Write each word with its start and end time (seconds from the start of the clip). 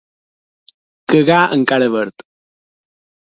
Cagar 1.11 1.43
encara 1.57 1.91
verd. 1.97 2.27